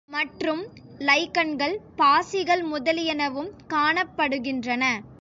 மற்றும் 0.09 0.61
லைக்கன்கள், 0.99 1.77
பாசிகள் 1.95 2.63
முதலியனவும் 2.71 3.51
காணப்படுகின்றன. 3.69 4.83